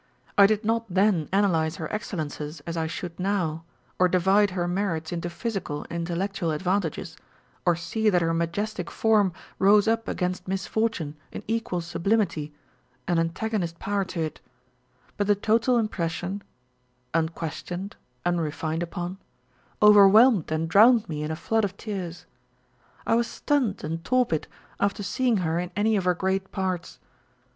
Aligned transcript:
I 0.35 0.47
did 0.47 0.65
not 0.65 0.85
then 0.91 1.29
analyse 1.31 1.75
her 1.75 1.87
excellences 1.93 2.59
as 2.65 2.75
I 2.75 2.87
should 2.87 3.19
now, 3.19 3.65
or 3.99 4.07
divide 4.09 4.49
her 4.49 4.67
merits 4.67 5.11
into 5.11 5.29
physical 5.29 5.83
and 5.91 6.09
intellectual 6.09 6.49
advantages, 6.49 7.15
or 7.67 7.75
see 7.75 8.09
that 8.09 8.23
her 8.23 8.33
majestic 8.33 8.89
form 8.89 9.31
rose 9.59 9.87
up 9.87 10.07
against 10.07 10.47
misfortune 10.47 11.17
in 11.31 11.43
equal 11.47 11.81
sublimity, 11.81 12.51
an 13.07 13.19
antagonist 13.19 13.77
power 13.77 14.03
to 14.05 14.21
it 14.21 14.41
â€" 14.43 14.47
but 15.17 15.27
the 15.27 15.35
total 15.35 15.77
impression 15.77 16.41
(unquestioned, 17.13 17.95
unrefined 18.25 18.81
upon) 18.81 19.19
over 19.83 20.07
whelmed 20.09 20.51
and 20.51 20.67
drowned 20.67 21.07
me 21.07 21.21
in 21.21 21.29
a 21.29 21.35
flood 21.35 21.63
of 21.63 21.77
tears. 21.77 22.25
I 23.05 23.13
was 23.13 23.27
stunned 23.27 23.83
and 23.83 24.03
torpid 24.03 24.47
after 24.79 25.03
seeing 25.03 25.37
her 25.45 25.59
in 25.59 25.69
any 25.75 25.95
of 25.95 26.05
her 26.05 26.15
great 26.15 26.51
parts. 26.51 26.97